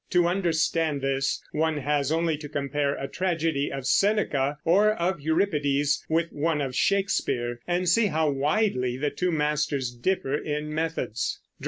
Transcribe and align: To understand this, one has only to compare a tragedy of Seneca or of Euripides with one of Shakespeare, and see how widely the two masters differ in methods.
To 0.09 0.27
understand 0.27 1.01
this, 1.03 1.39
one 1.51 1.77
has 1.77 2.11
only 2.11 2.35
to 2.37 2.49
compare 2.49 2.95
a 2.95 3.07
tragedy 3.07 3.71
of 3.71 3.85
Seneca 3.85 4.57
or 4.65 4.93
of 4.93 5.21
Euripides 5.21 6.03
with 6.09 6.29
one 6.31 6.59
of 6.59 6.75
Shakespeare, 6.75 7.59
and 7.67 7.87
see 7.87 8.07
how 8.07 8.31
widely 8.31 8.97
the 8.97 9.11
two 9.11 9.31
masters 9.31 9.91
differ 9.91 10.33
in 10.35 10.73
methods. 10.73 11.39